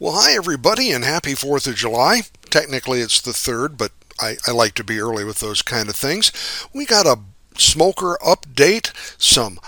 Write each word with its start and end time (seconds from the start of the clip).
Well, 0.00 0.12
hi, 0.12 0.36
everybody, 0.36 0.92
and 0.92 1.02
happy 1.02 1.32
4th 1.32 1.66
of 1.66 1.74
July. 1.74 2.20
Technically, 2.50 3.00
it's 3.00 3.20
the 3.20 3.32
3rd, 3.32 3.76
but 3.76 3.90
I, 4.20 4.36
I 4.46 4.52
like 4.52 4.74
to 4.74 4.84
be 4.84 5.00
early 5.00 5.24
with 5.24 5.40
those 5.40 5.60
kind 5.60 5.88
of 5.88 5.96
things. 5.96 6.30
We 6.72 6.86
got 6.86 7.04
a 7.04 7.18
smoker 7.56 8.16
update, 8.24 8.92
some 9.20 9.58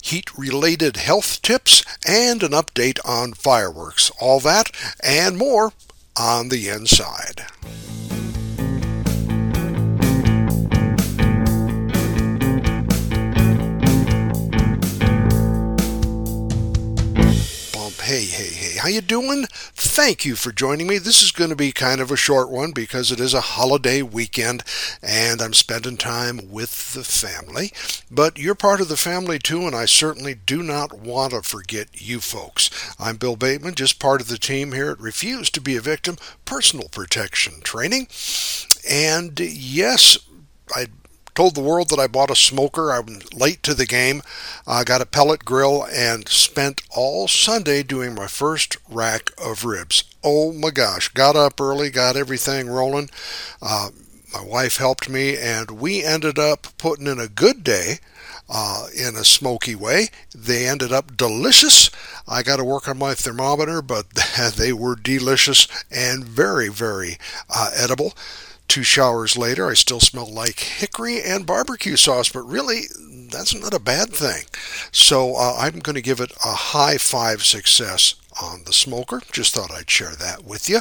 heat 0.00 0.38
related 0.38 0.98
health 0.98 1.42
tips, 1.42 1.82
and 2.06 2.44
an 2.44 2.52
update 2.52 3.00
on 3.04 3.32
fireworks. 3.32 4.12
All 4.20 4.38
that 4.40 4.70
and 5.02 5.36
more 5.36 5.72
on 6.16 6.50
the 6.50 6.68
inside. 6.68 7.44
Hey, 18.00 18.24
hey, 18.26 18.48
hey, 18.48 18.78
how 18.78 18.88
you 18.88 19.00
doing? 19.00 19.46
Thank 19.50 20.24
you 20.24 20.36
for 20.36 20.52
joining 20.52 20.86
me. 20.86 20.98
This 20.98 21.22
is 21.22 21.32
going 21.32 21.50
to 21.50 21.56
be 21.56 21.72
kind 21.72 22.00
of 22.00 22.10
a 22.10 22.16
short 22.16 22.50
one 22.50 22.72
because 22.72 23.10
it 23.10 23.18
is 23.18 23.32
a 23.32 23.40
holiday 23.40 24.02
weekend 24.02 24.62
and 25.02 25.40
I'm 25.40 25.54
spending 25.54 25.96
time 25.96 26.50
with 26.50 26.92
the 26.92 27.02
family. 27.02 27.72
But 28.10 28.38
you're 28.38 28.54
part 28.54 28.80
of 28.82 28.88
the 28.88 28.98
family 28.98 29.38
too, 29.38 29.62
and 29.66 29.74
I 29.74 29.86
certainly 29.86 30.34
do 30.34 30.62
not 30.62 30.92
want 30.98 31.32
to 31.32 31.42
forget 31.42 31.88
you 31.94 32.20
folks. 32.20 32.68
I'm 32.98 33.16
Bill 33.16 33.36
Bateman, 33.36 33.74
just 33.74 33.98
part 33.98 34.20
of 34.20 34.28
the 34.28 34.38
team 34.38 34.72
here 34.72 34.90
at 34.90 35.00
Refuse 35.00 35.48
to 35.50 35.60
be 35.60 35.76
a 35.76 35.80
Victim 35.80 36.16
Personal 36.44 36.88
Protection 36.88 37.62
Training. 37.62 38.08
And 38.88 39.40
yes, 39.40 40.18
I 40.74 40.88
told 41.34 41.54
the 41.54 41.60
world 41.60 41.88
that 41.90 41.98
I 41.98 42.06
bought 42.06 42.30
a 42.30 42.36
smoker. 42.36 42.90
I'm 42.90 43.20
late 43.34 43.62
to 43.64 43.74
the 43.74 43.86
game. 43.86 44.22
I 44.66 44.84
got 44.84 45.00
a 45.00 45.06
pellet 45.06 45.44
grill 45.44 45.84
and 45.84 46.28
spent 46.28 46.82
all 46.94 47.28
Sunday 47.28 47.82
doing 47.82 48.14
my 48.14 48.26
first 48.26 48.76
rack 48.88 49.30
of 49.42 49.64
ribs. 49.64 50.04
Oh 50.22 50.52
my 50.52 50.70
gosh. 50.70 51.08
Got 51.08 51.36
up 51.36 51.60
early, 51.60 51.90
got 51.90 52.16
everything 52.16 52.68
rolling. 52.68 53.10
Uh, 53.60 53.90
my 54.32 54.42
wife 54.42 54.78
helped 54.78 55.08
me, 55.08 55.36
and 55.36 55.70
we 55.72 56.02
ended 56.02 56.38
up 56.38 56.66
putting 56.78 57.06
in 57.06 57.20
a 57.20 57.28
good 57.28 57.62
day. 57.64 57.98
Uh, 58.46 58.88
in 58.94 59.16
a 59.16 59.24
smoky 59.24 59.74
way. 59.74 60.08
They 60.34 60.66
ended 60.66 60.92
up 60.92 61.16
delicious. 61.16 61.88
I 62.28 62.42
got 62.42 62.56
to 62.56 62.64
work 62.64 62.86
on 62.86 62.98
my 62.98 63.14
thermometer, 63.14 63.80
but 63.80 64.04
they 64.56 64.70
were 64.70 64.96
delicious 64.96 65.66
and 65.90 66.22
very, 66.22 66.68
very 66.68 67.16
uh, 67.48 67.70
edible. 67.74 68.12
Two 68.68 68.82
showers 68.82 69.36
later, 69.36 69.68
I 69.68 69.74
still 69.74 70.00
smell 70.00 70.30
like 70.32 70.58
hickory 70.60 71.22
and 71.22 71.46
barbecue 71.46 71.96
sauce, 71.96 72.30
but 72.30 72.42
really, 72.42 72.82
that's 73.30 73.54
not 73.54 73.74
a 73.74 73.78
bad 73.78 74.10
thing. 74.10 74.44
So 74.90 75.36
uh, 75.36 75.56
I'm 75.58 75.80
going 75.80 75.94
to 75.94 76.02
give 76.02 76.20
it 76.20 76.32
a 76.44 76.54
high 76.54 76.98
five 76.98 77.42
success 77.44 78.14
on 78.42 78.64
the 78.64 78.72
smoker. 78.72 79.22
Just 79.30 79.54
thought 79.54 79.70
I'd 79.70 79.90
share 79.90 80.16
that 80.16 80.44
with 80.44 80.68
you. 80.68 80.80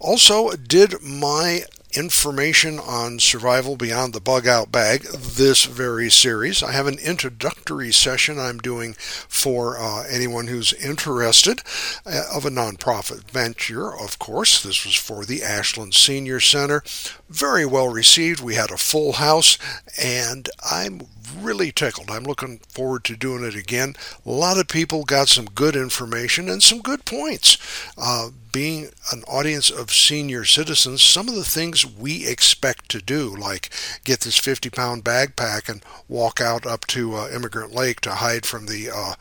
Also, 0.00 0.50
did 0.50 1.02
my 1.02 1.64
information 1.92 2.78
on 2.78 3.18
survival 3.18 3.76
beyond 3.76 4.12
the 4.12 4.20
bug 4.20 4.46
out 4.46 4.70
bag 4.70 5.02
this 5.02 5.64
very 5.64 6.10
series. 6.10 6.62
I 6.62 6.72
have 6.72 6.86
an 6.86 6.98
introductory 6.98 7.92
session 7.92 8.38
I'm 8.38 8.58
doing 8.58 8.94
for 8.94 9.78
uh, 9.78 10.04
anyone 10.08 10.46
who's 10.46 10.72
interested 10.74 11.62
uh, 12.06 12.24
of 12.32 12.44
a 12.44 12.50
nonprofit 12.50 13.30
venture, 13.30 13.94
of 13.94 14.18
course. 14.18 14.62
This 14.62 14.84
was 14.84 14.94
for 14.94 15.24
the 15.24 15.42
Ashland 15.42 15.94
Senior 15.94 16.40
Center. 16.40 16.82
Very 17.28 17.66
well 17.66 17.88
received. 17.88 18.40
We 18.40 18.54
had 18.54 18.70
a 18.70 18.76
full 18.76 19.12
house, 19.12 19.58
and 20.00 20.48
I'm 20.68 21.02
really 21.38 21.72
tickled. 21.72 22.10
I'm 22.10 22.24
looking 22.24 22.58
forward 22.68 23.04
to 23.04 23.16
doing 23.16 23.44
it 23.44 23.54
again. 23.54 23.94
A 24.26 24.30
lot 24.30 24.58
of 24.58 24.68
people 24.68 25.04
got 25.04 25.28
some 25.28 25.46
good 25.46 25.76
information 25.76 26.48
and 26.48 26.62
some 26.62 26.80
good 26.80 27.04
points. 27.04 27.56
Uh, 27.96 28.30
being 28.52 28.90
an 29.12 29.22
audience 29.24 29.70
of 29.70 29.90
senior 29.90 30.44
citizens, 30.44 31.02
some 31.02 31.28
of 31.28 31.34
the 31.34 31.44
things 31.44 31.86
we 31.86 32.26
expect 32.26 32.88
to 32.90 33.00
do, 33.00 33.34
like 33.34 33.70
get 34.04 34.20
this 34.20 34.38
50 34.38 34.70
pound 34.70 35.04
backpack 35.04 35.68
and 35.68 35.82
walk 36.08 36.40
out 36.40 36.66
up 36.66 36.86
to 36.88 37.14
uh, 37.14 37.26
Emigrant 37.26 37.72
Lake 37.72 38.00
to 38.02 38.12
hide 38.12 38.46
from 38.46 38.66
the 38.66 38.90
uh, 38.94 39.14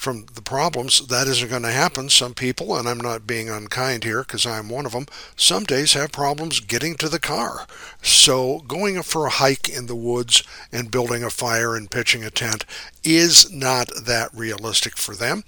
from 0.00 0.24
the 0.32 0.40
problems, 0.40 1.08
that 1.08 1.26
isn't 1.26 1.50
going 1.50 1.60
to 1.60 1.70
happen. 1.70 2.08
Some 2.08 2.32
people, 2.32 2.74
and 2.74 2.88
I'm 2.88 2.96
not 2.96 3.26
being 3.26 3.50
unkind 3.50 4.02
here 4.02 4.20
because 4.22 4.46
I'm 4.46 4.70
one 4.70 4.86
of 4.86 4.92
them, 4.92 5.04
some 5.36 5.64
days 5.64 5.92
have 5.92 6.10
problems 6.10 6.60
getting 6.60 6.94
to 6.94 7.08
the 7.10 7.18
car. 7.18 7.66
So 8.00 8.60
going 8.60 9.02
for 9.02 9.26
a 9.26 9.30
hike 9.30 9.68
in 9.68 9.88
the 9.88 9.94
woods 9.94 10.42
and 10.72 10.90
building 10.90 11.22
a 11.22 11.28
fire 11.28 11.76
and 11.76 11.90
pitching 11.90 12.24
a 12.24 12.30
tent 12.30 12.64
is 13.04 13.52
not 13.52 13.90
that 14.06 14.30
realistic 14.32 14.96
for 14.96 15.14
them. 15.14 15.44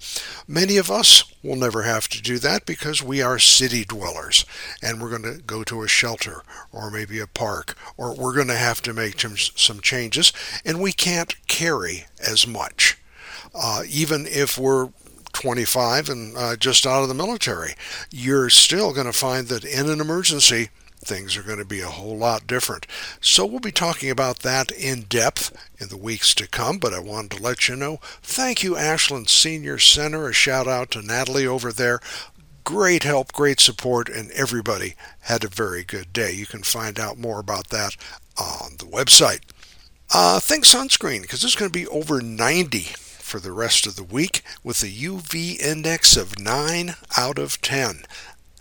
Many 0.47 0.77
of 0.77 0.91
us 0.91 1.32
will 1.43 1.55
never 1.55 1.83
have 1.83 2.07
to 2.09 2.21
do 2.21 2.39
that 2.39 2.65
because 2.65 3.03
we 3.03 3.21
are 3.21 3.37
city 3.37 3.83
dwellers 3.83 4.45
and 4.81 5.01
we're 5.01 5.09
going 5.09 5.23
to 5.23 5.41
go 5.43 5.63
to 5.63 5.83
a 5.83 5.87
shelter 5.87 6.43
or 6.71 6.89
maybe 6.89 7.19
a 7.19 7.27
park 7.27 7.75
or 7.97 8.15
we're 8.15 8.33
going 8.33 8.47
to 8.47 8.55
have 8.55 8.81
to 8.81 8.93
make 8.93 9.19
some 9.19 9.81
changes 9.81 10.31
and 10.63 10.81
we 10.81 10.91
can't 10.91 11.35
carry 11.47 12.05
as 12.25 12.47
much 12.47 12.97
uh, 13.53 13.83
even 13.87 14.25
if 14.25 14.57
we're 14.57 14.89
25 15.33 16.09
and 16.09 16.37
uh, 16.37 16.55
just 16.55 16.85
out 16.85 17.01
of 17.01 17.09
the 17.09 17.13
military, 17.13 17.73
you're 18.11 18.49
still 18.49 18.93
going 18.93 19.07
to 19.07 19.13
find 19.13 19.47
that 19.47 19.65
in 19.65 19.89
an 19.89 19.99
emergency, 19.99 20.69
things 21.03 21.37
are 21.37 21.43
going 21.43 21.59
to 21.59 21.65
be 21.65 21.81
a 21.81 21.87
whole 21.87 22.17
lot 22.17 22.47
different. 22.47 22.87
So 23.21 23.45
we'll 23.45 23.59
be 23.59 23.71
talking 23.71 24.09
about 24.09 24.39
that 24.39 24.71
in 24.71 25.01
depth 25.01 25.55
in 25.79 25.89
the 25.89 25.97
weeks 25.97 26.33
to 26.35 26.47
come, 26.47 26.77
but 26.77 26.93
I 26.93 26.99
wanted 26.99 27.31
to 27.31 27.43
let 27.43 27.67
you 27.67 27.75
know. 27.75 27.99
Thank 28.21 28.63
you, 28.63 28.75
Ashland 28.77 29.29
Senior 29.29 29.79
Center. 29.79 30.27
A 30.27 30.33
shout 30.33 30.67
out 30.67 30.91
to 30.91 31.01
Natalie 31.01 31.47
over 31.47 31.71
there. 31.71 31.99
Great 32.63 33.03
help, 33.03 33.33
great 33.33 33.59
support, 33.59 34.07
and 34.07 34.31
everybody 34.31 34.95
had 35.21 35.43
a 35.43 35.49
very 35.49 35.83
good 35.83 36.13
day. 36.13 36.31
You 36.31 36.45
can 36.45 36.63
find 36.63 36.99
out 36.99 37.17
more 37.17 37.39
about 37.39 37.69
that 37.69 37.97
on 38.39 38.77
the 38.77 38.85
website. 38.85 39.41
Uh, 40.13 40.39
think 40.39 40.63
sunscreen, 40.63 41.21
because 41.23 41.43
it's 41.43 41.55
going 41.55 41.71
to 41.71 41.77
be 41.77 41.87
over 41.87 42.21
90 42.21 42.79
for 43.33 43.39
the 43.39 43.51
rest 43.51 43.87
of 43.87 43.95
the 43.95 44.03
week 44.03 44.43
with 44.63 44.83
a 44.83 44.87
UV 44.87 45.59
index 45.59 46.15
of 46.15 46.39
9 46.39 46.95
out 47.17 47.39
of 47.39 47.59
10. 47.61 48.03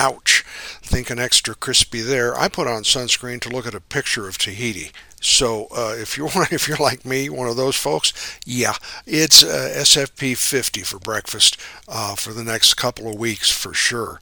Ouch. 0.03 0.45
Think 0.83 1.11
an 1.11 1.21
extra 1.21 1.55
crispy 1.55 2.01
there. 2.01 2.37
I 2.37 2.49
put 2.49 2.67
on 2.67 2.83
sunscreen 2.83 3.41
to 3.43 3.49
look 3.49 3.69
at 3.69 3.75
a 3.75 3.81
picture 3.81 4.27
of 4.27 4.37
Tahiti. 4.37 4.91
So 5.21 5.69
uh, 5.71 5.95
if 5.97 6.17
you're 6.17 6.29
if 6.51 6.67
you're 6.67 6.77
like 6.79 7.05
me, 7.05 7.31
one 7.31 7.47
of 7.49 7.57
those 7.57 7.77
folks, 7.77 8.13
yeah, 8.45 8.75
it's 9.07 9.45
uh, 9.45 9.73
SFP 9.77 10.37
50 10.37 10.81
for 10.81 10.99
breakfast 10.99 11.57
uh, 11.87 12.17
for 12.17 12.33
the 12.33 12.43
next 12.43 12.75
couple 12.75 13.09
of 13.09 13.15
weeks 13.15 13.49
for 13.53 13.73
sure. 13.73 14.21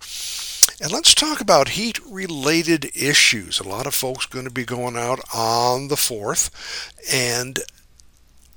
And 0.82 0.92
let's 0.92 1.14
talk 1.14 1.40
about 1.40 1.70
heat 1.70 1.98
related 2.06 2.90
issues. 2.94 3.58
A 3.58 3.68
lot 3.68 3.86
of 3.86 3.94
folks 3.94 4.26
going 4.26 4.44
to 4.44 4.50
be 4.50 4.64
going 4.64 4.96
out 4.98 5.20
on 5.34 5.88
the 5.88 5.94
4th, 5.94 6.50
and 7.10 7.58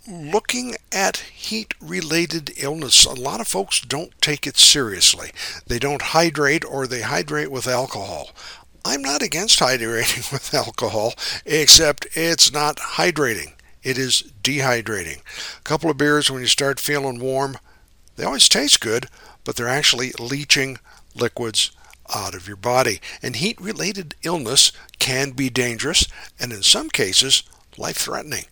looking 0.08 0.75
at 0.91 1.18
heat 1.18 1.74
related 1.81 2.53
illness, 2.58 3.06
a 3.06 3.14
lot 3.14 3.40
of 3.40 3.47
folks 3.47 3.80
don't 3.80 4.14
take 4.22 4.46
it 4.46 4.58
seriously. 4.58 5.31
They 5.68 5.80
don't 5.80 6.02
hydrate 6.02 6.66
or 6.66 6.88
they 6.88 7.02
hydrate 7.02 7.52
with 7.52 7.68
alcohol. 7.68 8.31
I'm 8.86 9.02
not 9.02 9.22
against 9.22 9.59
hydrating 9.59 10.31
with 10.34 10.53
alcohol, 10.53 11.14
except 11.46 12.08
it's 12.14 12.52
not 12.52 12.78
hydrating. 12.78 13.53
It 13.81 13.97
is 13.97 14.31
dehydrating. 14.41 15.19
A 15.58 15.62
couple 15.64 15.90
of 15.90 15.97
beers 15.97 16.30
when 16.30 16.41
you 16.41 16.47
start 16.47 16.80
feeling 16.80 17.20
warm, 17.20 17.58
they 18.16 18.24
always 18.24 18.50
taste 18.50 18.81
good, 18.81 19.08
but 19.44 19.56
they're 19.56 19.68
actually 19.68 20.12
leaching 20.20 20.80
liquids 21.16 21.72
out 22.14 22.35
of 22.35 22.47
your 22.47 22.58
body. 22.58 23.00
And 23.22 23.38
heat 23.38 23.59
related 23.59 24.16
illness 24.24 24.72
can 25.00 25.31
be 25.31 25.50
dangerous 25.50 26.08
and 26.40 26.52
in 26.52 26.64
some 26.64 26.90
cases 26.90 27.44
life 27.78 27.97
threatening. 27.97 28.46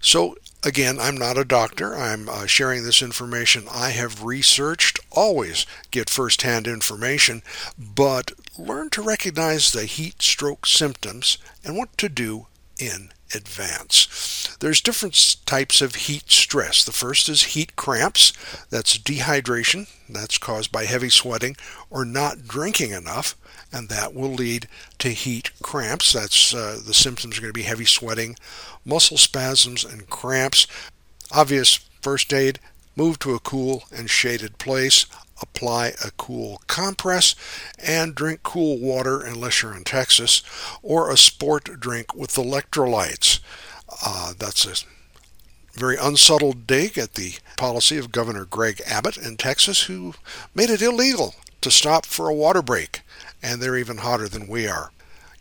So 0.00 0.36
Again, 0.64 1.00
I'm 1.00 1.16
not 1.16 1.36
a 1.36 1.44
doctor. 1.44 1.96
I'm 1.96 2.28
uh, 2.28 2.46
sharing 2.46 2.84
this 2.84 3.02
information 3.02 3.64
I 3.68 3.90
have 3.90 4.22
researched. 4.22 5.00
Always 5.10 5.66
get 5.90 6.08
firsthand 6.08 6.68
information, 6.68 7.42
but 7.76 8.30
learn 8.56 8.88
to 8.90 9.02
recognize 9.02 9.72
the 9.72 9.86
heat 9.86 10.22
stroke 10.22 10.66
symptoms 10.66 11.38
and 11.64 11.76
what 11.76 11.96
to 11.98 12.08
do 12.08 12.46
in 12.78 13.12
advance. 13.34 14.56
There's 14.60 14.80
different 14.80 15.36
types 15.46 15.80
of 15.80 15.94
heat 15.94 16.30
stress. 16.30 16.84
The 16.84 16.92
first 16.92 17.28
is 17.28 17.42
heat 17.42 17.76
cramps. 17.76 18.32
That's 18.70 18.98
dehydration. 18.98 19.88
That's 20.08 20.38
caused 20.38 20.72
by 20.72 20.84
heavy 20.84 21.10
sweating 21.10 21.56
or 21.90 22.04
not 22.04 22.46
drinking 22.46 22.92
enough 22.92 23.36
and 23.72 23.88
that 23.88 24.14
will 24.14 24.32
lead 24.32 24.68
to 24.98 25.08
heat 25.08 25.50
cramps. 25.62 26.12
That's 26.12 26.54
uh, 26.54 26.80
the 26.84 26.94
symptoms 26.94 27.38
are 27.38 27.40
going 27.40 27.52
to 27.52 27.58
be 27.58 27.62
heavy 27.62 27.86
sweating, 27.86 28.36
muscle 28.84 29.16
spasms, 29.16 29.84
and 29.84 30.08
cramps. 30.10 30.66
Obvious 31.32 31.76
first 32.02 32.32
aid: 32.32 32.60
move 32.94 33.18
to 33.20 33.34
a 33.34 33.40
cool 33.40 33.84
and 33.94 34.10
shaded 34.10 34.58
place. 34.58 35.06
Apply 35.42 35.88
a 35.88 36.12
cool 36.16 36.62
compress 36.68 37.34
and 37.78 38.14
drink 38.14 38.42
cool 38.42 38.78
water 38.78 39.20
unless 39.20 39.60
you're 39.60 39.76
in 39.76 39.84
Texas, 39.84 40.42
or 40.82 41.10
a 41.10 41.16
sport 41.16 41.80
drink 41.80 42.14
with 42.14 42.30
electrolytes. 42.36 43.40
Uh, 44.04 44.32
that's 44.38 44.64
a 44.64 44.84
very 45.78 45.96
unsubtle 45.96 46.52
dig 46.52 46.96
at 46.96 47.14
the 47.14 47.34
policy 47.56 47.98
of 47.98 48.12
Governor 48.12 48.44
Greg 48.44 48.80
Abbott 48.86 49.16
in 49.16 49.36
Texas, 49.36 49.82
who 49.82 50.14
made 50.54 50.70
it 50.70 50.82
illegal 50.82 51.34
to 51.60 51.70
stop 51.70 52.06
for 52.06 52.28
a 52.28 52.34
water 52.34 52.62
break, 52.62 53.02
and 53.42 53.60
they're 53.60 53.76
even 53.76 53.98
hotter 53.98 54.28
than 54.28 54.46
we 54.48 54.66
are. 54.66 54.90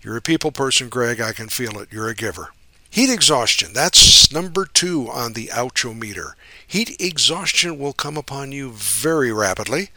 You're 0.02 0.18
a 0.18 0.22
people 0.22 0.52
person, 0.52 0.90
Greg. 0.90 1.22
I 1.22 1.32
can 1.32 1.48
feel 1.48 1.80
it. 1.80 1.92
You're 1.92 2.10
a 2.10 2.16
giver. 2.16 2.50
Heat 2.92 3.10
exhaustion, 3.10 3.72
that's 3.72 4.34
number 4.34 4.66
two 4.66 5.10
on 5.10 5.32
the 5.32 5.48
ouchometer. 5.48 6.34
Heat 6.68 7.00
exhaustion 7.00 7.80
will 7.80 7.94
come 7.94 8.18
upon 8.18 8.52
you 8.52 8.72
very 8.72 9.32
rapidly. 9.32 9.92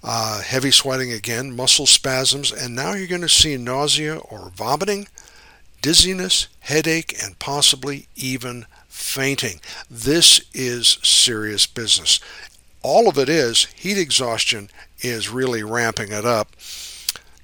Uh, 0.00 0.42
heavy 0.42 0.70
sweating 0.70 1.10
again, 1.10 1.56
muscle 1.56 1.86
spasms, 1.86 2.52
and 2.52 2.72
now 2.72 2.94
you're 2.94 3.08
going 3.08 3.20
to 3.22 3.28
see 3.28 3.56
nausea 3.56 4.18
or 4.18 4.52
vomiting, 4.54 5.08
dizziness, 5.82 6.46
headache, 6.60 7.20
and 7.20 7.36
possibly 7.40 8.06
even 8.14 8.66
fainting. 8.88 9.60
This 9.90 10.40
is 10.54 10.98
serious 11.02 11.66
business. 11.66 12.20
All 12.80 13.08
of 13.08 13.18
it 13.18 13.28
is 13.28 13.64
heat 13.74 13.98
exhaustion 13.98 14.70
is 15.00 15.28
really 15.28 15.64
ramping 15.64 16.12
it 16.12 16.24
up. 16.24 16.52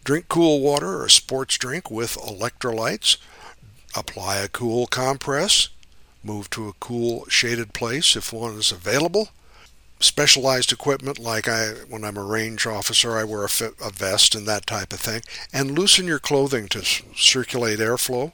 Drink 0.04 0.28
cool 0.28 0.60
water 0.60 1.02
or 1.02 1.08
sports 1.08 1.58
drink 1.58 1.90
with 1.90 2.16
electrolytes. 2.18 3.16
Apply 3.94 4.36
a 4.36 4.48
cool 4.48 4.86
compress. 4.86 5.68
Move 6.24 6.48
to 6.50 6.68
a 6.68 6.74
cool 6.74 7.26
shaded 7.28 7.72
place 7.72 8.16
if 8.16 8.32
one 8.32 8.54
is 8.54 8.72
available. 8.72 9.28
Specialized 10.00 10.72
equipment 10.72 11.18
like 11.18 11.46
I, 11.46 11.68
when 11.88 12.04
I'm 12.04 12.16
a 12.16 12.24
range 12.24 12.66
officer, 12.66 13.16
I 13.16 13.24
wear 13.24 13.44
a, 13.44 13.48
fit, 13.48 13.74
a 13.80 13.90
vest 13.90 14.34
and 14.34 14.46
that 14.46 14.66
type 14.66 14.92
of 14.92 15.00
thing. 15.00 15.22
And 15.52 15.78
loosen 15.78 16.06
your 16.06 16.18
clothing 16.18 16.68
to 16.68 16.84
circulate 16.84 17.78
airflow. 17.78 18.32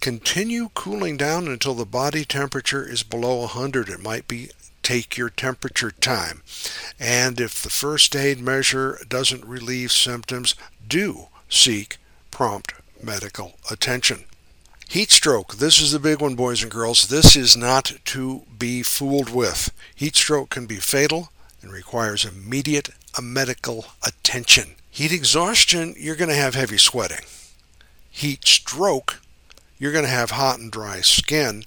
Continue 0.00 0.70
cooling 0.74 1.16
down 1.16 1.48
until 1.48 1.74
the 1.74 1.84
body 1.84 2.24
temperature 2.24 2.88
is 2.88 3.02
below 3.02 3.40
100. 3.40 3.88
It 3.88 4.02
might 4.02 4.28
be 4.28 4.50
take 4.82 5.16
your 5.16 5.30
temperature 5.30 5.90
time. 5.90 6.42
And 6.98 7.40
if 7.40 7.62
the 7.62 7.70
first 7.70 8.16
aid 8.16 8.40
measure 8.40 8.98
doesn't 9.08 9.44
relieve 9.44 9.92
symptoms, 9.92 10.54
do 10.86 11.26
seek 11.48 11.98
prompt 12.30 12.74
medical 13.02 13.58
attention. 13.70 14.24
Heat 14.90 15.12
stroke. 15.12 15.54
This 15.54 15.80
is 15.80 15.92
the 15.92 16.00
big 16.00 16.20
one, 16.20 16.34
boys 16.34 16.64
and 16.64 16.72
girls. 16.72 17.06
This 17.06 17.36
is 17.36 17.56
not 17.56 17.92
to 18.06 18.42
be 18.58 18.82
fooled 18.82 19.32
with. 19.32 19.72
Heat 19.94 20.16
stroke 20.16 20.50
can 20.50 20.66
be 20.66 20.78
fatal 20.78 21.28
and 21.62 21.70
requires 21.70 22.24
immediate 22.24 22.88
uh, 23.16 23.22
medical 23.22 23.84
attention. 24.04 24.74
Heat 24.90 25.12
exhaustion, 25.12 25.94
you're 25.96 26.16
going 26.16 26.28
to 26.28 26.34
have 26.34 26.56
heavy 26.56 26.76
sweating. 26.76 27.24
Heat 28.10 28.44
stroke, 28.44 29.20
you're 29.78 29.92
going 29.92 30.06
to 30.06 30.10
have 30.10 30.32
hot 30.32 30.58
and 30.58 30.72
dry 30.72 31.02
skin 31.02 31.62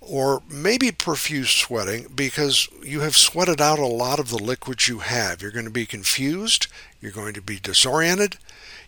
or 0.00 0.42
maybe 0.50 0.90
profuse 0.90 1.50
sweating 1.50 2.08
because 2.12 2.68
you 2.82 3.02
have 3.02 3.16
sweated 3.16 3.60
out 3.60 3.78
a 3.78 3.86
lot 3.86 4.18
of 4.18 4.30
the 4.30 4.42
liquids 4.42 4.88
you 4.88 4.98
have. 4.98 5.40
You're 5.40 5.52
going 5.52 5.64
to 5.64 5.70
be 5.70 5.86
confused, 5.86 6.66
you're 7.00 7.12
going 7.12 7.34
to 7.34 7.40
be 7.40 7.60
disoriented, 7.60 8.36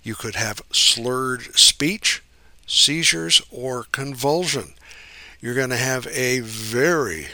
you 0.03 0.17
could 0.17 0.35
have 0.35 0.61
slurred 0.73 1.55
speech, 1.57 2.21
seizures, 2.71 3.43
or 3.51 3.85
convulsion. 3.93 4.75
You're 5.41 5.55
going 5.55 5.71
to 5.71 5.77
have 5.77 6.07
a 6.09 6.41
very 6.41 7.29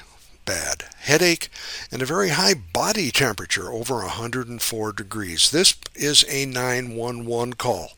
bad 0.44 0.84
headache 0.98 1.48
and 1.90 2.00
a 2.00 2.06
very 2.06 2.30
high 2.30 2.54
body 2.54 3.10
temperature 3.10 3.70
over 3.70 3.96
104 3.96 4.92
degrees. 4.92 5.50
This 5.50 5.76
is 5.94 6.24
a 6.28 6.46
911 6.46 7.54
call. 7.54 7.92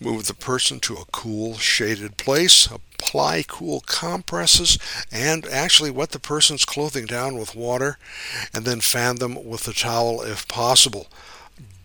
Move 0.00 0.26
the 0.26 0.34
person 0.34 0.80
to 0.80 0.94
a 0.94 1.06
cool, 1.12 1.54
shaded 1.56 2.18
place. 2.18 2.66
Apply 2.66 3.44
cool 3.46 3.80
compresses 3.86 4.78
and 5.10 5.46
actually 5.46 5.90
wet 5.90 6.10
the 6.10 6.18
person's 6.18 6.64
clothing 6.64 7.06
down 7.06 7.38
with 7.38 7.54
water 7.54 7.96
and 8.52 8.64
then 8.64 8.80
fan 8.80 9.16
them 9.16 9.42
with 9.44 9.66
a 9.66 9.72
towel 9.72 10.20
if 10.20 10.46
possible. 10.48 11.06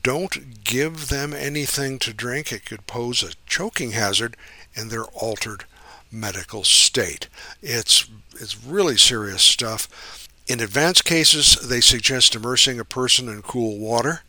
Don't 0.03 0.63
give 0.63 1.09
them 1.09 1.33
anything 1.33 1.99
to 1.99 2.13
drink. 2.13 2.51
It 2.51 2.65
could 2.65 2.87
pose 2.87 3.23
a 3.23 3.33
choking 3.45 3.91
hazard 3.91 4.37
in 4.73 4.89
their 4.89 5.05
altered 5.05 5.65
medical 6.11 6.63
state. 6.63 7.27
It's, 7.61 8.09
it's 8.33 8.63
really 8.63 8.97
serious 8.97 9.43
stuff. 9.43 10.27
In 10.47 10.59
advanced 10.59 11.05
cases, 11.05 11.55
they 11.55 11.81
suggest 11.81 12.35
immersing 12.35 12.79
a 12.79 12.85
person 12.85 13.29
in 13.29 13.41
cool 13.41 13.77
water 13.77 14.21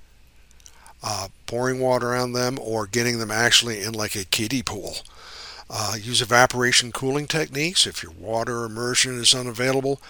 uh, 1.02 1.28
pouring 1.46 1.80
water 1.80 2.14
on 2.14 2.32
them 2.32 2.58
or 2.60 2.86
getting 2.86 3.18
them 3.18 3.30
actually 3.30 3.80
in 3.80 3.92
like 3.92 4.14
a 4.14 4.24
kiddie 4.24 4.62
pool. 4.62 4.96
Uh, 5.68 5.94
use 6.00 6.20
evaporation 6.20 6.92
cooling 6.92 7.26
techniques. 7.26 7.86
If 7.86 8.02
your 8.02 8.12
water 8.12 8.64
immersion 8.64 9.18
is 9.18 9.34
unavailable, 9.34 10.00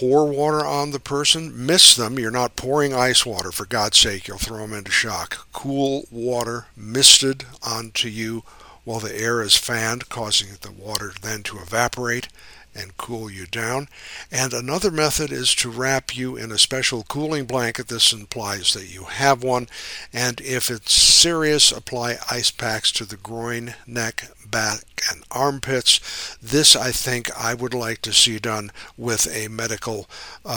pour 0.00 0.24
water 0.24 0.64
on 0.64 0.92
the 0.92 0.98
person. 0.98 1.66
Mist 1.66 1.98
them. 1.98 2.18
You're 2.18 2.30
not 2.30 2.56
pouring 2.56 2.94
ice 2.94 3.26
water, 3.26 3.52
for 3.52 3.66
God's 3.66 3.98
sake. 3.98 4.26
You'll 4.26 4.38
throw 4.38 4.66
them 4.66 4.72
into 4.72 4.90
shock. 4.90 5.46
Cool 5.52 6.06
water 6.10 6.68
misted 6.74 7.44
onto 7.62 8.08
you 8.08 8.42
while 8.84 9.00
the 9.00 9.14
air 9.14 9.42
is 9.42 9.58
fanned, 9.58 10.08
causing 10.08 10.56
the 10.62 10.72
water 10.72 11.12
then 11.20 11.42
to 11.42 11.58
evaporate 11.58 12.28
and 12.74 12.96
cool 12.96 13.30
you 13.30 13.46
down. 13.46 13.88
And 14.30 14.52
another 14.52 14.90
method 14.90 15.32
is 15.32 15.54
to 15.56 15.70
wrap 15.70 16.16
you 16.16 16.36
in 16.36 16.52
a 16.52 16.58
special 16.58 17.02
cooling 17.02 17.44
blanket. 17.44 17.88
This 17.88 18.12
implies 18.12 18.72
that 18.74 18.92
you 18.92 19.04
have 19.04 19.42
one. 19.42 19.68
And 20.12 20.40
if 20.40 20.70
it's 20.70 20.92
serious, 20.92 21.72
apply 21.72 22.18
ice 22.30 22.50
packs 22.50 22.92
to 22.92 23.04
the 23.04 23.16
groin, 23.16 23.74
neck, 23.86 24.28
back, 24.48 24.82
and 25.10 25.24
armpits. 25.30 26.36
This, 26.42 26.76
I 26.76 26.90
think, 26.92 27.30
I 27.36 27.54
would 27.54 27.74
like 27.74 28.02
to 28.02 28.12
see 28.12 28.38
done 28.38 28.70
with 28.96 29.26
a 29.34 29.48
medical 29.48 30.08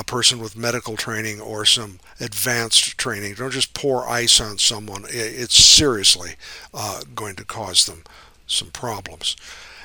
person 0.06 0.39
with 0.39 0.57
medical 0.57 0.95
training 0.98 1.39
or 1.42 1.66
some 1.66 2.00
advanced 2.19 2.98
training. 2.98 3.36
Don't 3.36 3.51
just 3.51 3.74
pour 3.74 4.07
ice 4.07 4.39
on 4.39 4.57
someone. 4.57 5.06
It's 5.09 5.56
seriously 5.56 6.36
uh, 6.74 7.01
going 7.16 7.36
to 7.36 7.45
cause 7.45 7.86
them 7.86 8.04
some 8.48 8.69
problems. 8.69 9.36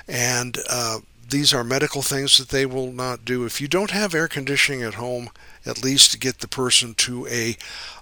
And 0.06 0.58
uh, 0.68 1.00
these 1.28 1.52
are 1.52 1.64
medical 1.64 2.02
things 2.02 2.38
that 2.38 2.48
they 2.48 2.64
will 2.64 2.90
not 2.90 3.24
do. 3.24 3.44
If 3.44 3.60
you 3.60 3.68
don't 3.68 3.90
have 3.90 4.14
air 4.14 4.28
conditioning 4.28 4.82
at 4.82 4.94
home, 4.94 5.28
at 5.66 5.82
least 5.84 6.20
get 6.20 6.38
the 6.38 6.48
person 6.48 6.94
to 6.94 7.26
a, 7.26 7.56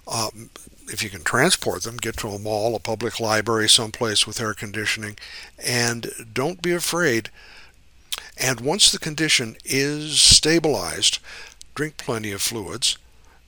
um, 0.07 0.49
if 0.87 1.03
you 1.03 1.09
can 1.09 1.23
transport 1.23 1.83
them, 1.83 1.97
get 1.97 2.17
to 2.17 2.29
a 2.29 2.39
mall, 2.39 2.75
a 2.75 2.79
public 2.79 3.19
library, 3.19 3.67
someplace 3.67 4.25
with 4.25 4.39
air 4.39 4.53
conditioning, 4.53 5.17
and 5.63 6.09
don't 6.33 6.61
be 6.61 6.71
afraid. 6.71 7.29
And 8.39 8.61
once 8.61 8.91
the 8.91 8.99
condition 8.99 9.57
is 9.65 10.21
stabilized, 10.21 11.19
drink 11.75 11.97
plenty 11.97 12.31
of 12.31 12.41
fluids 12.41 12.97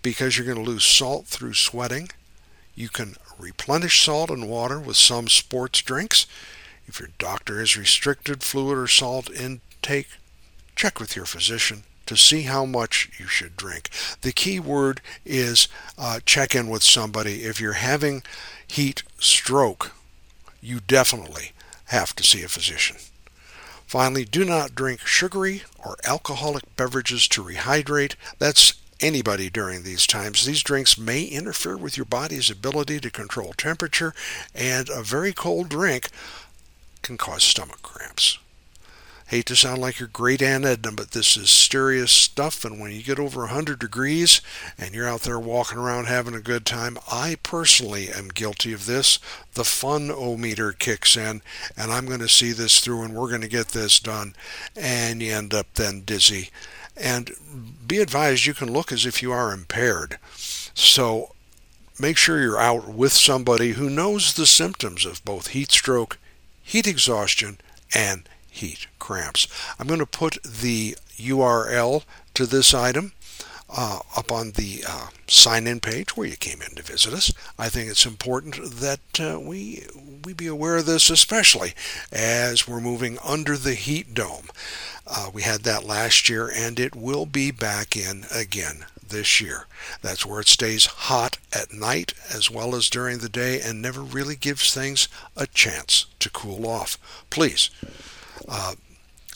because 0.01 0.37
you're 0.37 0.45
going 0.45 0.63
to 0.63 0.71
lose 0.71 0.83
salt 0.83 1.27
through 1.27 1.53
sweating. 1.53 2.09
You 2.75 2.89
can 2.89 3.15
replenish 3.37 4.03
salt 4.03 4.29
and 4.29 4.49
water 4.49 4.79
with 4.79 4.97
some 4.97 5.29
sports 5.29 5.81
drinks. 5.81 6.25
If 6.87 6.99
your 6.99 7.09
doctor 7.17 7.59
has 7.59 7.77
restricted 7.77 8.43
fluid 8.43 8.77
or 8.77 8.87
salt 8.87 9.29
in 9.29 9.61
take, 9.81 10.07
check 10.75 10.99
with 10.99 11.15
your 11.15 11.25
physician 11.25 11.83
to 12.05 12.17
see 12.17 12.43
how 12.43 12.65
much 12.65 13.09
you 13.19 13.27
should 13.27 13.55
drink. 13.55 13.89
The 14.21 14.31
key 14.31 14.59
word 14.59 14.99
is 15.25 15.67
uh, 15.97 16.19
check 16.25 16.55
in 16.55 16.67
with 16.67 16.81
somebody. 16.81 17.43
If 17.43 17.61
you're 17.61 17.73
having 17.73 18.23
heat 18.67 19.03
stroke, 19.19 19.91
you 20.61 20.79
definitely 20.79 21.51
have 21.85 22.15
to 22.15 22.23
see 22.23 22.43
a 22.43 22.47
physician. 22.47 22.97
Finally, 23.85 24.25
do 24.25 24.45
not 24.45 24.75
drink 24.75 25.01
sugary 25.05 25.63
or 25.83 25.97
alcoholic 26.03 26.75
beverages 26.75 27.27
to 27.27 27.43
rehydrate. 27.43 28.15
That's 28.37 28.73
anybody 28.99 29.49
during 29.49 29.83
these 29.83 30.05
times. 30.05 30.45
These 30.45 30.63
drinks 30.63 30.97
may 30.97 31.23
interfere 31.23 31.77
with 31.77 31.97
your 31.97 32.05
body's 32.05 32.49
ability 32.49 32.99
to 32.99 33.09
control 33.09 33.53
temperature, 33.53 34.13
and 34.53 34.89
a 34.89 35.01
very 35.01 35.33
cold 35.33 35.69
drink 35.69 36.09
can 37.01 37.17
cause 37.17 37.43
stomach 37.43 37.81
cramps. 37.81 38.37
Hate 39.29 39.45
to 39.45 39.55
sound 39.55 39.79
like 39.79 39.99
your 39.99 40.09
great 40.11 40.41
Aunt 40.41 40.65
Edna, 40.65 40.91
but 40.91 41.11
this 41.11 41.37
is 41.37 41.51
serious 41.51 42.11
stuff. 42.11 42.65
And 42.65 42.79
when 42.79 42.91
you 42.91 43.03
get 43.03 43.19
over 43.19 43.41
100 43.41 43.77
degrees 43.77 44.41
and 44.75 44.95
you're 44.95 45.07
out 45.07 45.21
there 45.21 45.37
walking 45.37 45.77
around 45.77 46.05
having 46.05 46.33
a 46.33 46.39
good 46.39 46.65
time, 46.65 46.97
I 47.11 47.37
personally 47.43 48.09
am 48.09 48.29
guilty 48.29 48.73
of 48.73 48.87
this. 48.87 49.19
The 49.53 49.63
fun 49.63 50.09
o 50.09 50.35
meter 50.35 50.71
kicks 50.71 51.15
in, 51.15 51.43
and 51.77 51.91
I'm 51.91 52.07
going 52.07 52.21
to 52.21 52.27
see 52.27 52.53
this 52.53 52.79
through, 52.79 53.03
and 53.03 53.13
we're 53.13 53.29
going 53.29 53.41
to 53.41 53.47
get 53.47 53.67
this 53.67 53.99
done. 53.99 54.33
And 54.75 55.21
you 55.21 55.31
end 55.31 55.53
up 55.53 55.67
then 55.75 56.01
dizzy. 56.01 56.49
And 56.97 57.29
be 57.85 57.99
advised, 57.99 58.47
you 58.47 58.55
can 58.55 58.73
look 58.73 58.91
as 58.91 59.05
if 59.05 59.21
you 59.21 59.31
are 59.31 59.53
impaired. 59.53 60.17
So 60.73 61.35
make 61.99 62.17
sure 62.17 62.41
you're 62.41 62.57
out 62.57 62.87
with 62.87 63.13
somebody 63.13 63.73
who 63.73 63.91
knows 63.91 64.33
the 64.33 64.47
symptoms 64.47 65.05
of 65.05 65.23
both 65.23 65.49
heat 65.49 65.71
stroke, 65.71 66.17
heat 66.63 66.87
exhaustion, 66.87 67.59
and 67.93 68.27
heat 68.49 68.87
cramps. 68.99 69.47
I'm 69.79 69.87
going 69.87 69.99
to 69.99 70.05
put 70.05 70.41
the 70.43 70.95
URL 71.17 72.03
to 72.33 72.45
this 72.45 72.73
item 72.73 73.13
uh, 73.69 73.99
up 74.17 74.31
on 74.31 74.51
the 74.51 74.83
uh, 74.87 75.07
sign 75.27 75.67
in 75.67 75.79
page 75.79 76.17
where 76.17 76.27
you 76.27 76.35
came 76.35 76.61
in 76.61 76.75
to 76.75 76.83
visit 76.83 77.13
us. 77.13 77.31
I 77.57 77.69
think 77.69 77.89
it's 77.89 78.05
important 78.05 78.55
that 78.79 79.19
uh, 79.19 79.39
we, 79.39 79.85
we 80.23 80.33
be 80.33 80.47
aware 80.47 80.77
of 80.77 80.85
this, 80.85 81.09
especially 81.09 81.73
as 82.11 82.67
we're 82.67 82.81
moving 82.81 83.17
under 83.23 83.57
the 83.57 83.75
heat 83.75 84.13
dome. 84.13 84.47
Uh, 85.05 85.29
we 85.33 85.43
had 85.43 85.61
that 85.61 85.85
last 85.85 86.29
year, 86.29 86.51
and 86.53 86.79
it 86.79 86.95
will 86.95 87.25
be 87.25 87.51
back 87.51 87.95
in 87.95 88.25
again 88.33 88.85
this 89.07 89.41
year. 89.41 89.65
That's 90.01 90.25
where 90.25 90.39
it 90.39 90.47
stays 90.47 90.85
hot 90.85 91.37
at 91.53 91.73
night 91.73 92.13
as 92.33 92.49
well 92.49 92.75
as 92.75 92.89
during 92.89 93.19
the 93.19 93.29
day 93.29 93.59
and 93.59 93.81
never 93.81 94.01
really 94.01 94.35
gives 94.35 94.73
things 94.73 95.07
a 95.35 95.47
chance 95.47 96.05
to 96.19 96.29
cool 96.29 96.67
off. 96.67 96.97
Please, 97.29 97.69
uh, 98.47 98.75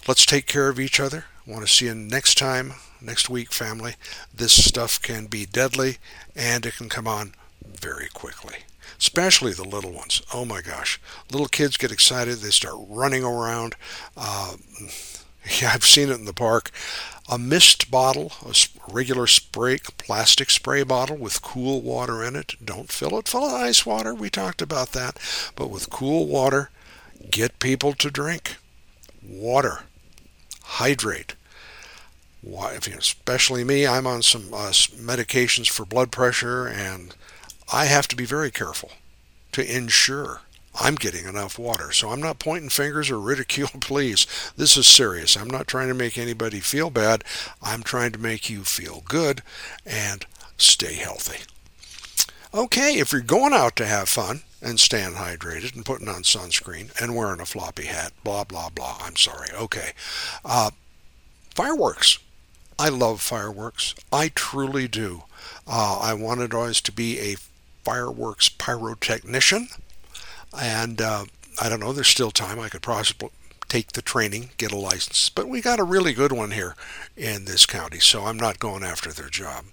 let's 0.08 0.26
take 0.26 0.46
care 0.46 0.70
of 0.70 0.80
each 0.80 1.00
other. 1.00 1.26
I 1.48 1.52
want 1.52 1.68
to 1.68 1.74
see 1.74 1.86
you 1.86 1.96
next 1.96 2.38
time, 2.38 2.74
next 3.02 3.30
week, 3.30 3.52
family. 3.52 3.96
This 4.34 4.66
stuff 4.66 5.02
can 5.02 5.26
be 5.26 5.46
deadly 5.46 5.98
and 6.36 6.66
it 6.66 6.76
can 6.76 6.90
come 6.90 7.08
on 7.08 7.36
very 7.66 8.08
quickly 8.08 8.60
especially 9.04 9.52
the 9.52 9.68
little 9.68 9.92
ones. 9.92 10.22
Oh 10.34 10.46
my 10.46 10.62
gosh. 10.62 11.00
Little 11.30 11.50
kids 11.50 11.76
get 11.76 11.92
excited. 11.92 12.38
They 12.38 12.52
start 12.52 12.76
running 12.88 13.26
around. 13.26 13.76
Uh, 14.16 14.56
yeah, 15.62 15.72
I've 15.74 15.84
seen 15.84 16.10
it 16.10 16.20
in 16.20 16.26
the 16.26 16.34
park. 16.34 16.72
A 17.30 17.38
mist 17.38 17.92
bottle, 17.92 18.32
a 18.46 18.56
regular 18.90 19.28
spray, 19.28 19.80
plastic 19.98 20.50
spray 20.50 20.84
bottle 20.84 21.18
with 21.18 21.42
cool 21.42 21.82
water 21.82 22.24
in 22.24 22.38
it. 22.38 22.56
Don't 22.64 22.92
fill 22.92 23.18
it 23.18 23.28
full 23.28 23.46
of 23.46 23.54
ice 23.54 23.86
water. 23.86 24.16
We 24.16 24.30
talked 24.30 24.62
about 24.62 24.94
that. 24.94 25.18
But 25.56 25.70
with 25.70 25.90
cool 25.90 26.26
water, 26.26 26.70
get 27.30 27.60
people 27.60 27.94
to 27.94 28.10
drink. 28.10 28.56
Water. 29.28 29.84
Hydrate. 30.62 31.36
Why, 32.42 32.74
especially 32.74 33.64
me, 33.64 33.88
I'm 33.88 34.06
on 34.06 34.22
some 34.22 34.54
uh, 34.54 34.72
medications 34.72 35.70
for 35.70 35.86
blood 35.86 36.12
pressure 36.12 36.68
and 36.68 37.16
I 37.72 37.86
have 37.86 38.08
to 38.10 38.16
be 38.16 38.26
very 38.26 38.52
careful 38.52 38.92
to 39.54 39.76
ensure 39.76 40.42
I'm 40.80 40.96
getting 40.96 41.26
enough 41.26 41.60
water. 41.60 41.92
So 41.92 42.10
I'm 42.10 42.20
not 42.20 42.40
pointing 42.40 42.70
fingers 42.70 43.10
or 43.10 43.20
ridicule, 43.22 43.70
please. 43.80 44.28
This 44.58 44.76
is 44.76 44.88
serious. 44.88 45.38
I'm 45.38 45.50
not 45.50 45.68
trying 45.68 45.88
to 45.88 45.94
make 45.94 46.18
anybody 46.18 46.60
feel 46.60 46.90
bad. 46.90 47.24
I'm 47.62 47.84
trying 47.84 48.12
to 48.14 48.20
make 48.20 48.50
you 48.50 48.64
feel 48.64 49.04
good 49.08 49.42
and 49.86 50.26
stay 50.58 50.96
healthy. 50.96 51.44
Okay, 52.54 53.00
if 53.00 53.12
you're 53.12 53.22
going 53.22 53.54
out 53.54 53.76
to 53.78 53.86
have 53.86 54.10
fun 54.10 54.42
and 54.64 54.80
staying 54.80 55.14
hydrated 55.14 55.76
and 55.76 55.86
putting 55.86 56.08
on 56.08 56.24
sunscreen 56.24 56.90
and 57.02 57.16
wearing 57.16 57.42
a 57.42 57.46
floppy 57.46 57.86
hat, 57.86 58.14
blah, 58.24 58.44
blah, 58.44 58.70
blah. 58.70 58.98
I'm 59.02 59.16
sorry. 59.16 59.50
Okay. 59.54 59.92
Uh, 60.46 60.72
fireworks. 61.54 62.18
I 62.80 62.90
love 62.90 63.22
fireworks. 63.22 63.94
I 64.12 64.30
truly 64.30 64.88
do. 64.88 65.24
Uh, 65.68 66.00
I 66.02 66.14
wanted 66.14 66.54
always 66.54 66.82
to 66.82 66.92
be 66.92 67.20
a 67.20 67.36
fireworks 67.84 68.50
pyrotechnician. 68.50 69.78
And 70.60 71.02
uh, 71.02 71.26
I 71.62 71.70
don't 71.70 71.80
know, 71.80 71.94
there's 71.94 72.08
still 72.08 72.32
time. 72.32 72.60
I 72.60 72.70
could 72.70 72.82
possibly 72.82 73.30
take 73.68 73.92
the 73.94 74.02
training, 74.02 74.52
get 74.58 74.72
a 74.72 74.78
license. 74.78 75.30
But 75.30 75.50
we 75.50 75.62
got 75.62 75.80
a 75.80 75.84
really 75.84 76.14
good 76.14 76.32
one 76.32 76.52
here 76.52 76.76
in 77.18 77.46
this 77.46 77.66
county, 77.66 78.00
so 78.00 78.26
I'm 78.26 78.38
not 78.38 78.60
going 78.60 78.84
after 78.84 79.12
their 79.12 79.30
job. 79.30 79.66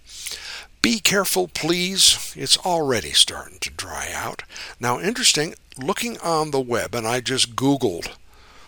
Be 0.83 0.99
careful, 0.99 1.49
please. 1.49 2.33
It's 2.37 2.57
already 2.59 3.11
starting 3.11 3.59
to 3.61 3.71
dry 3.71 4.09
out. 4.15 4.45
Now, 4.79 4.99
interesting, 4.99 5.55
looking 5.77 6.19
on 6.19 6.51
the 6.51 6.61
web, 6.61 6.95
and 6.95 7.07
I 7.07 7.21
just 7.21 7.55
Googled 7.55 8.09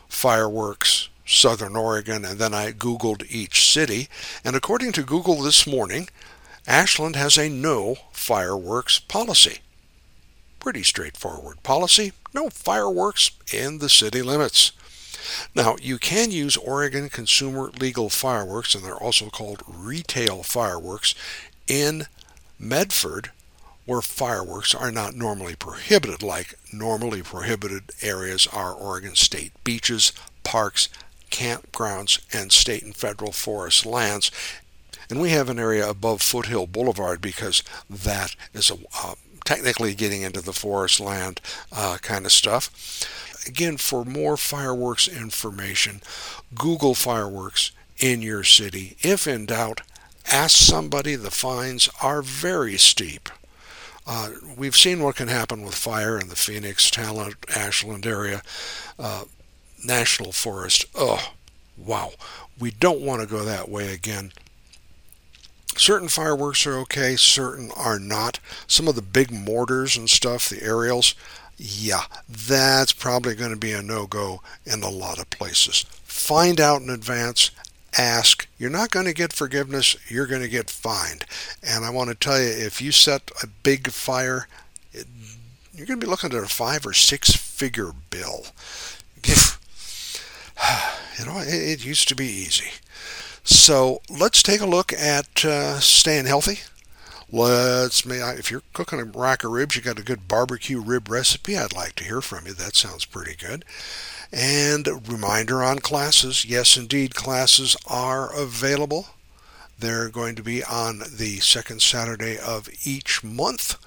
fireworks 0.09 1.09
Southern 1.25 1.75
Oregon, 1.75 2.25
and 2.25 2.38
then 2.38 2.52
I 2.52 2.73
Googled 2.73 3.25
each 3.31 3.71
city. 3.71 4.09
And 4.45 4.54
according 4.54 4.92
to 4.92 5.02
Google 5.02 5.40
this 5.40 5.66
morning, 5.66 6.09
Ashland 6.66 7.16
has 7.16 7.38
a 7.38 7.49
no 7.49 7.97
fireworks 8.12 8.99
policy. 8.99 9.61
Pretty 10.61 10.83
straightforward 10.83 11.62
policy. 11.62 12.12
No 12.35 12.50
fireworks 12.50 13.31
in 13.52 13.78
the 13.78 13.88
city 13.88 14.21
limits. 14.21 14.73
Now, 15.54 15.76
you 15.81 15.99
can 15.99 16.31
use 16.31 16.57
Oregon 16.57 17.09
consumer 17.09 17.71
legal 17.81 18.11
fireworks, 18.11 18.75
and 18.75 18.85
they're 18.85 18.95
also 18.95 19.31
called 19.31 19.62
retail 19.66 20.42
fireworks, 20.42 21.14
in 21.73 22.05
Medford, 22.59 23.31
where 23.87 24.02
fireworks 24.02 24.75
are 24.75 24.93
not 24.93 25.14
normally 25.14 25.57
prohibited, 25.57 26.23
like 26.23 26.55
normally 26.71 27.23
prohibited 27.23 27.85
areas 28.02 28.47
are 28.52 28.75
Oregon 28.75 29.14
state 29.14 29.52
beaches, 29.64 30.12
parks, 30.45 30.91
campgrounds, 31.31 32.21
and 32.31 32.52
state 32.52 32.83
and 32.83 32.95
federal 32.95 33.33
forest 33.33 33.87
lands, 33.87 34.31
and 35.09 35.19
we 35.19 35.31
have 35.31 35.49
an 35.49 35.59
area 35.59 35.88
above 35.88 36.21
Foothill 36.21 36.67
Boulevard 36.67 37.23
because 37.23 37.62
that 37.88 38.37
is 38.52 38.71
a, 38.71 38.76
uh, 39.02 39.14
technically 39.47 39.95
getting 39.95 40.21
into 40.21 40.43
the 40.43 40.52
forest 40.52 41.00
land 41.00 41.41
uh, 41.73 41.97
kind 42.02 42.26
of 42.26 42.33
stuff. 42.33 42.71
Again, 43.49 43.79
for 43.79 44.05
more 44.05 44.37
fireworks 44.37 45.09
information, 45.09 46.02
Google 46.55 46.95
fireworks 46.95 47.73
in 47.99 48.21
your 48.21 48.45
city. 48.45 48.97
If 49.00 49.26
in 49.26 49.47
doubt, 49.47 49.81
ask 50.31 50.57
somebody. 50.57 51.14
The 51.14 51.31
fines 51.31 51.88
are 52.02 52.23
very 52.23 52.76
steep. 52.76 53.29
Uh, 54.07 54.31
we've 54.57 54.76
seen 54.76 55.02
what 55.02 55.17
can 55.17 55.29
happen 55.29 55.62
with 55.62 55.75
fire 55.75 56.19
in 56.19 56.29
the 56.29 56.37
Phoenix, 56.37 56.91
Talent, 56.91 57.37
Ashland 57.55 58.07
area, 58.07 58.43
uh, 58.99 59.25
National 59.85 60.33
Forest. 60.33 60.85
Oh, 60.95 61.33
wow. 61.76 62.12
We 62.59 62.71
don't 62.73 63.00
want 63.00 63.21
to 63.21 63.29
go 63.29 63.45
that 63.45 63.69
way 63.69 63.93
again. 63.93 64.33
Certain 65.76 66.09
fireworks 66.09 66.67
are 66.67 66.79
okay, 66.81 67.17
certain 67.17 67.71
are 67.76 67.99
not. 67.99 68.41
Some 68.67 68.88
of 68.88 68.95
the 68.95 69.02
big 69.02 69.31
mortars 69.31 69.97
and 69.97 70.11
stuff, 70.11 70.49
the 70.49 70.62
aerials, 70.62 71.14
yeah, 71.57 72.02
that's 72.29 72.93
probably 72.93 73.35
going 73.35 73.52
to 73.52 73.57
be 73.57 73.73
a 73.73 73.83
no 73.83 74.07
go 74.07 74.43
in 74.67 74.83
a 74.83 74.91
lot 74.91 75.19
of 75.19 75.31
places. 75.31 75.87
Find 76.05 76.61
out 76.61 76.83
in 76.83 76.91
advance, 76.91 77.50
ask. 77.99 78.49
You're 78.59 78.71
not 78.71 78.91
going 78.91 79.07
to 79.07 79.13
get 79.13 79.33
forgiveness, 79.33 79.97
you're 80.09 80.27
going 80.27 80.43
to 80.43 80.49
get 80.49 80.71
fined. 80.71 81.25
And 81.63 81.85
I 81.85 81.91
want 81.91 82.11
to 82.11 82.15
tell 82.15 82.41
you, 82.41 82.49
if 82.49 82.81
you 82.81 82.93
set 82.93 83.31
a 83.43 83.47
big 83.47 83.91
fire, 83.91 84.49
it, 84.93 85.07
you're 85.75 85.87
going 85.87 86.01
to 86.01 86.07
be 86.07 86.11
looking 86.11 86.33
at 86.33 86.43
a 86.43 86.47
five 86.47 86.87
or 86.87 86.93
six 86.93 87.35
figure 87.35 87.93
bill. 88.11 88.47
you 91.19 91.27
know, 91.27 91.39
it, 91.39 91.49
it 91.49 91.85
used 91.85 92.09
to 92.09 92.15
be 92.15 92.27
easy. 92.27 92.71
So 93.45 94.01
let's 94.09 94.43
take 94.43 94.61
a 94.61 94.67
look 94.67 94.93
at 94.93 95.45
uh, 95.45 95.81
staying 95.81 96.27
healthy. 96.27 96.61
Let's 97.35 98.05
me 98.05 98.19
if 98.19 98.51
you're 98.51 98.62
cooking 98.75 99.01
a 99.01 99.05
rack 99.05 99.43
of 99.43 99.53
ribs, 99.53 99.75
you 99.75 99.81
got 99.81 99.99
a 99.99 100.05
good 100.05 100.29
barbecue 100.29 100.79
rib 100.79 101.09
recipe. 101.09 101.57
I'd 101.57 101.73
like 101.73 101.95
to 101.95 102.05
hear 102.05 102.21
from 102.21 102.47
you. 102.47 102.53
That 102.53 102.77
sounds 102.77 103.07
pretty 103.07 103.35
good. 103.35 103.65
And 104.31 105.09
reminder 105.09 105.62
on 105.62 105.79
classes. 105.79 106.45
Yes, 106.45 106.77
indeed, 106.77 107.15
classes 107.15 107.75
are 107.87 108.31
available. 108.39 109.07
They're 109.79 110.11
going 110.11 110.35
to 110.35 110.43
be 110.43 110.62
on 110.62 110.99
the 111.11 111.41
second 111.41 111.81
Saturday 111.81 112.37
of 112.39 112.69
each 112.85 113.25
month. 113.25 113.79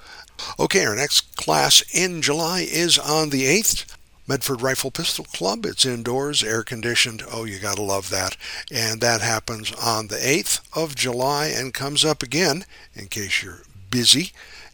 Okay, 0.59 0.83
our 0.83 0.95
next 0.95 1.35
class 1.35 1.83
in 1.93 2.23
July 2.23 2.61
is 2.61 2.97
on 2.97 3.29
the 3.29 3.43
8th. 3.43 3.94
Medford 4.27 4.61
Rifle 4.61 4.91
Pistol 4.91 5.25
Club. 5.25 5.65
It's 5.65 5.85
indoors, 5.85 6.43
air 6.43 6.63
conditioned. 6.63 7.23
Oh, 7.31 7.45
you 7.45 7.59
got 7.59 7.75
to 7.75 7.83
love 7.83 8.09
that. 8.09 8.37
And 8.71 9.01
that 9.01 9.21
happens 9.21 9.71
on 9.73 10.07
the 10.07 10.15
8th 10.15 10.61
of 10.75 10.95
July 10.95 11.47
and 11.47 11.73
comes 11.73 12.03
up 12.03 12.23
again, 12.23 12.65
in 12.95 13.07
case 13.07 13.43
you're 13.43 13.61
busy, 13.91 14.31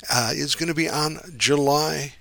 uh, 0.09 0.31
is 0.33 0.55
going 0.55 0.69
to 0.69 0.73
be 0.73 0.89
on 0.89 1.19
July 1.37 2.13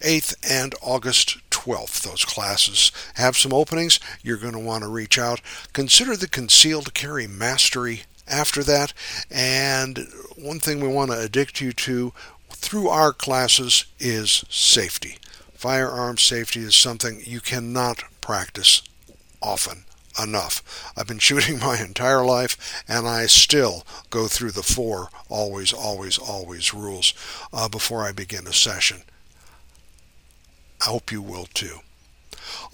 8th 0.00 0.34
and 0.48 0.74
August 0.82 1.38
12th. 1.50 2.02
Those 2.02 2.24
classes 2.24 2.92
have 3.14 3.36
some 3.36 3.54
openings. 3.54 3.98
You're 4.22 4.36
going 4.36 4.52
to 4.52 4.58
want 4.58 4.84
to 4.84 4.90
reach 4.90 5.18
out. 5.18 5.40
Consider 5.72 6.16
the 6.16 6.28
concealed 6.28 6.92
carry 6.92 7.26
mastery 7.26 8.02
after 8.28 8.62
that. 8.64 8.92
And 9.30 10.06
one 10.36 10.60
thing 10.60 10.80
we 10.80 10.88
want 10.88 11.10
to 11.10 11.20
addict 11.20 11.60
you 11.60 11.72
to 11.72 12.12
through 12.50 12.88
our 12.88 13.12
classes 13.12 13.86
is 13.98 14.44
safety. 14.48 15.18
Firearm 15.64 16.18
safety 16.18 16.60
is 16.60 16.76
something 16.76 17.22
you 17.24 17.40
cannot 17.40 18.04
practice 18.20 18.82
often 19.40 19.84
enough. 20.22 20.92
I've 20.94 21.06
been 21.06 21.18
shooting 21.28 21.58
my 21.58 21.80
entire 21.80 22.22
life, 22.22 22.84
and 22.86 23.08
I 23.08 23.24
still 23.24 23.86
go 24.10 24.28
through 24.28 24.50
the 24.50 24.62
four 24.62 25.08
always, 25.30 25.72
always, 25.72 26.18
always 26.18 26.74
rules 26.74 27.14
uh, 27.50 27.70
before 27.70 28.02
I 28.02 28.12
begin 28.12 28.46
a 28.46 28.52
session. 28.52 29.04
I 30.82 30.90
hope 30.90 31.10
you 31.10 31.22
will 31.22 31.46
too. 31.54 31.78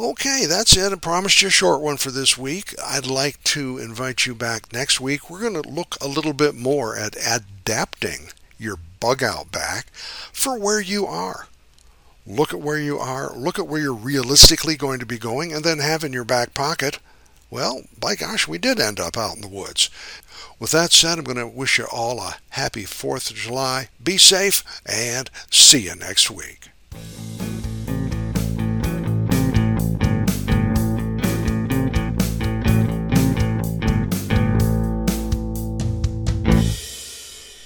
Okay, 0.01 0.47
that's 0.49 0.77
it. 0.77 0.93
I 0.93 0.97
promised 0.97 1.43
you 1.43 1.47
a 1.47 1.53
short 1.53 1.83
one 1.83 1.97
for 1.97 2.11
this 2.11 2.37
week. 2.37 2.75
I'd 2.85 3.07
like 3.07 3.41
to 3.45 3.79
invite 3.79 4.27
you 4.27 4.35
back 4.35 4.73
next 4.73 5.01
week. 5.01 5.31
We're 5.31 5.49
going 5.49 5.63
to 5.63 5.71
look 5.71 5.97
a 6.01 6.09
little 6.09 6.33
bit 6.33 6.57
more 6.57 6.97
at 6.97 7.15
adapting 7.25 8.31
your 8.59 8.79
bug 8.99 9.23
out 9.23 9.53
bag 9.53 9.85
for 10.33 10.59
where 10.59 10.81
you 10.81 11.07
are 11.07 11.47
look 12.27 12.53
at 12.53 12.61
where 12.61 12.79
you 12.79 12.99
are, 12.99 13.35
look 13.37 13.59
at 13.59 13.67
where 13.67 13.81
you're 13.81 13.93
realistically 13.93 14.77
going 14.77 15.00
to 15.00 15.07
be 15.07 15.19
going, 15.19 15.53
and 15.53 15.65
then 15.65 15.79
have 15.79 16.05
in 16.05 16.12
your 16.12 16.25
back 16.25 16.55
pocket, 16.55 16.99
well, 17.50 17.83
by 17.99 18.15
gosh, 18.15 18.47
we 18.47 18.59
did 18.59 18.79
end 18.79 19.00
up 19.00 19.17
out 19.17 19.35
in 19.35 19.41
the 19.41 19.49
woods. 19.49 19.91
With 20.61 20.71
that 20.71 20.93
said, 20.93 21.19
I'm 21.19 21.25
going 21.25 21.39
to 21.39 21.47
wish 21.47 21.79
you 21.79 21.87
all 21.91 22.21
a 22.21 22.37
happy 22.50 22.85
4th 22.85 23.31
of 23.31 23.37
July. 23.37 23.89
Be 24.03 24.19
safe, 24.19 24.62
and 24.87 25.31
see 25.50 25.81
you 25.81 25.97
next 25.97 26.31
week. 26.31 26.69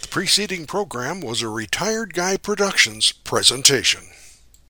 The 0.01 0.09
preceding 0.09 0.67
program 0.67 1.21
was 1.21 1.43
a 1.43 1.49
Retired 1.49 2.15
Guy 2.15 2.37
Productions 2.37 3.11
presentation. 3.13 4.14